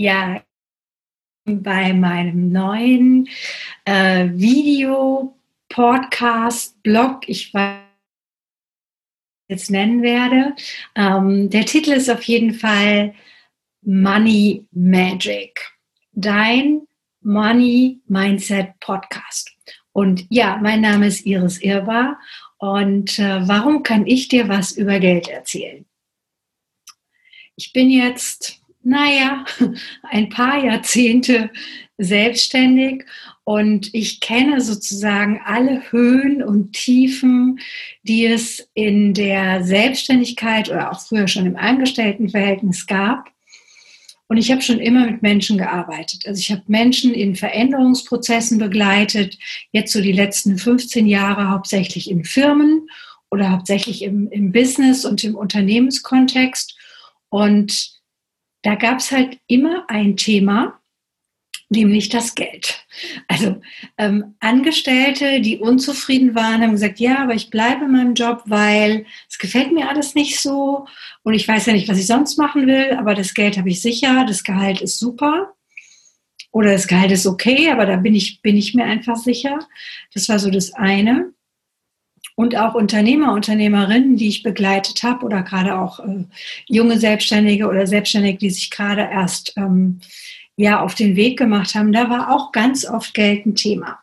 [0.00, 0.44] Ja,
[1.44, 3.28] bei meinem neuen
[3.84, 5.36] äh, Video,
[5.68, 7.80] Podcast, Blog, ich weiß
[9.48, 10.54] jetzt nennen werde.
[10.94, 13.12] Ähm, der Titel ist auf jeden Fall
[13.82, 15.68] Money Magic.
[16.12, 16.86] Dein
[17.22, 19.50] Money Mindset Podcast.
[19.90, 22.20] Und ja, mein Name ist Iris Irbar.
[22.58, 25.84] Und äh, warum kann ich dir was über Geld erzählen?
[27.56, 28.57] Ich bin jetzt,
[28.88, 29.44] naja,
[30.02, 31.50] ein paar Jahrzehnte
[31.98, 33.04] selbstständig
[33.44, 37.60] und ich kenne sozusagen alle Höhen und Tiefen,
[38.02, 43.30] die es in der Selbstständigkeit oder auch früher schon im Angestelltenverhältnis gab.
[44.28, 46.26] Und ich habe schon immer mit Menschen gearbeitet.
[46.26, 49.38] Also ich habe Menschen in Veränderungsprozessen begleitet,
[49.72, 52.88] jetzt so die letzten 15 Jahre hauptsächlich in Firmen
[53.30, 56.76] oder hauptsächlich im, im Business und im Unternehmenskontext.
[57.30, 57.97] Und
[58.68, 60.78] da gab es halt immer ein Thema,
[61.70, 62.84] nämlich das Geld.
[63.26, 63.62] Also
[63.96, 69.06] ähm, Angestellte, die unzufrieden waren, haben gesagt, ja, aber ich bleibe in meinem Job, weil
[69.26, 70.86] es gefällt mir alles nicht so
[71.22, 73.80] und ich weiß ja nicht, was ich sonst machen will, aber das Geld habe ich
[73.80, 75.54] sicher, das Gehalt ist super
[76.52, 79.60] oder das Gehalt ist okay, aber da bin ich, bin ich mir einfach sicher.
[80.12, 81.32] Das war so das eine.
[82.38, 86.22] Und auch Unternehmer, Unternehmerinnen, die ich begleitet habe oder gerade auch äh,
[86.68, 89.98] junge Selbstständige oder Selbstständige, die sich gerade erst ähm,
[90.54, 93.98] ja auf den Weg gemacht haben, da war auch ganz oft Geld ein Thema.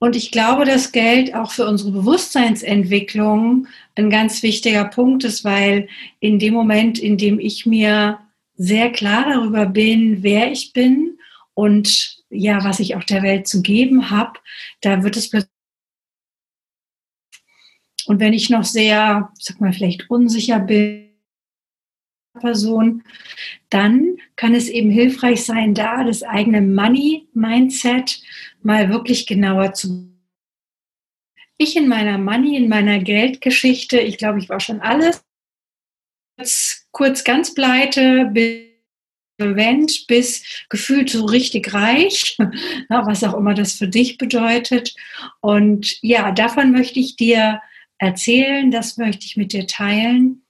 [0.00, 5.88] Und ich glaube, dass Geld auch für unsere Bewusstseinsentwicklung ein ganz wichtiger Punkt ist, weil
[6.20, 8.18] in dem Moment, in dem ich mir
[8.58, 11.16] sehr klar darüber bin, wer ich bin
[11.54, 14.38] und ja, was ich auch der Welt zu geben habe,
[14.82, 15.52] da wird es plötzlich
[18.06, 21.08] und wenn ich noch sehr, sag mal, vielleicht unsicher bin,
[22.40, 23.04] Person,
[23.68, 28.22] dann kann es eben hilfreich sein, da das eigene Money-Mindset
[28.62, 30.10] mal wirklich genauer zu.
[31.58, 35.22] Ich in meiner Money, in meiner Geldgeschichte, ich glaube, ich war schon alles.
[36.38, 38.72] Kurz, kurz ganz pleite, bis
[39.38, 42.36] Event bis gefühlt so richtig reich,
[42.88, 44.94] was auch immer das für dich bedeutet.
[45.40, 47.60] Und ja, davon möchte ich dir
[48.02, 50.42] erzählen, das möchte ich mit dir teilen.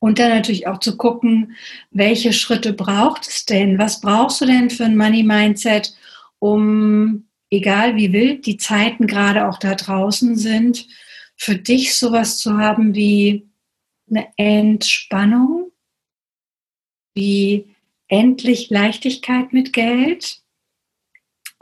[0.00, 1.54] Und dann natürlich auch zu gucken,
[1.90, 3.78] welche Schritte braucht es denn?
[3.78, 5.94] Was brauchst du denn für ein Money Mindset,
[6.38, 10.88] um, egal wie wild die Zeiten gerade auch da draußen sind,
[11.36, 13.48] für dich sowas zu haben wie
[14.10, 15.70] eine Entspannung,
[17.14, 17.66] wie
[18.08, 20.41] endlich Leichtigkeit mit Geld,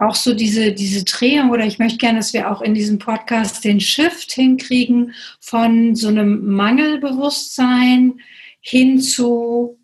[0.00, 3.64] auch so diese, diese Drehung oder ich möchte gerne, dass wir auch in diesem Podcast
[3.64, 8.20] den Shift hinkriegen von so einem Mangelbewusstsein
[8.60, 9.78] hin zu,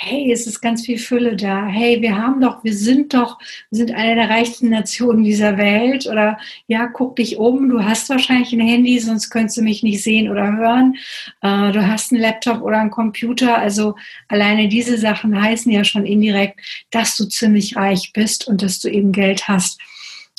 [0.00, 1.66] hey, es ist ganz viel Fülle da.
[1.66, 3.36] Hey, wir haben doch, wir sind doch,
[3.68, 6.06] wir sind eine der reichsten Nationen dieser Welt.
[6.06, 6.38] Oder
[6.68, 10.30] ja, guck dich um, du hast wahrscheinlich ein Handy, sonst könntest du mich nicht sehen
[10.30, 10.94] oder hören.
[11.42, 13.58] Äh, du hast einen Laptop oder einen Computer.
[13.58, 13.96] Also
[14.28, 16.60] alleine diese Sachen heißen ja schon indirekt,
[16.92, 19.80] dass du ziemlich reich bist und dass du eben Geld hast,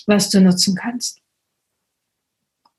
[0.05, 1.19] was du nutzen kannst.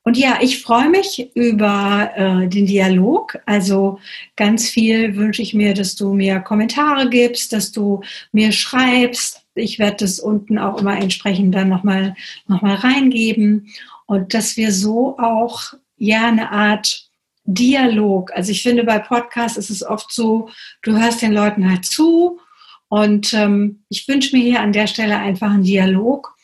[0.03, 3.38] Und ja, ich freue mich über äh, den Dialog.
[3.44, 3.99] Also
[4.34, 8.00] ganz viel wünsche ich mir, dass du mir Kommentare gibst, dass du
[8.33, 9.44] mir schreibst.
[9.55, 12.15] Ich werde das unten auch immer entsprechend dann nochmal
[12.47, 13.69] noch mal reingeben.
[14.06, 17.10] Und dass wir so auch ja eine Art
[17.44, 18.33] Dialog.
[18.34, 20.49] Also ich finde, bei Podcasts ist es oft so,
[20.83, 22.41] du hörst den Leuten halt zu.
[22.89, 26.34] Und ähm, ich wünsche mir hier an der Stelle einfach einen Dialog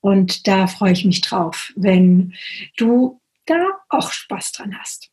[0.00, 2.34] und da freue ich mich drauf, wenn
[2.76, 5.10] du da auch Spaß dran hast.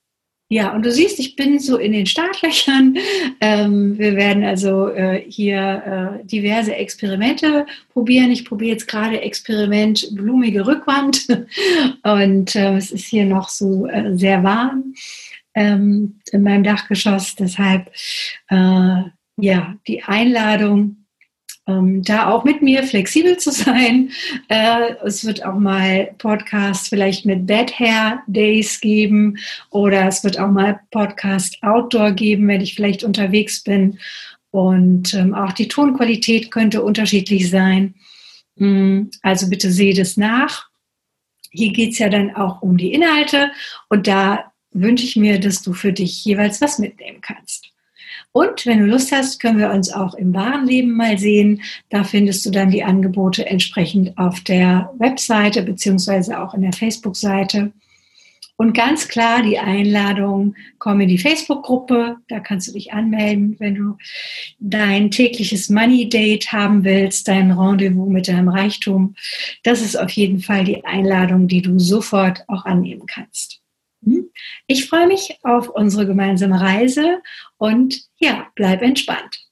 [0.49, 2.97] Ja, und du siehst, ich bin so in den Startlöchern.
[3.41, 8.31] Ähm, wir werden also äh, hier äh, diverse Experimente probieren.
[8.31, 11.27] Ich probiere jetzt gerade Experiment blumige Rückwand
[12.03, 14.93] und äh, es ist hier noch so äh, sehr warm
[15.53, 17.35] ähm, in meinem Dachgeschoss.
[17.35, 17.91] Deshalb
[18.47, 19.01] äh,
[19.39, 21.06] ja die Einladung
[21.67, 24.11] ähm, da auch mit mir flexibel zu sein.
[24.47, 29.37] Äh, es wird auch mal Podcasts vielleicht mit Bad Hair Days geben
[29.69, 33.99] oder es wird auch mal Podcast Outdoor geben, wenn ich vielleicht unterwegs bin.
[34.51, 37.95] Und ähm, auch die Tonqualität könnte unterschiedlich sein.
[38.55, 40.67] Mm, also bitte seht es nach.
[41.51, 43.51] Hier geht es ja dann auch um die Inhalte
[43.89, 47.71] und da wünsche ich mir, dass du für dich jeweils was mitnehmen kannst.
[48.31, 51.61] Und wenn du Lust hast, können wir uns auch im wahren Leben mal sehen.
[51.89, 57.71] Da findest du dann die Angebote entsprechend auf der Webseite beziehungsweise auch in der Facebook-Seite.
[58.59, 63.75] Und ganz klar die Einladung, komm in die Facebook-Gruppe, da kannst du dich anmelden, wenn
[63.75, 63.97] du
[64.59, 69.15] dein tägliches Money Date haben willst, dein Rendezvous mit deinem Reichtum.
[69.61, 73.61] Das ist auf jeden Fall die Einladung, die du sofort auch annehmen kannst.
[74.67, 77.21] Ich freue mich auf unsere gemeinsame Reise
[77.57, 79.46] und ja, bleib entspannt.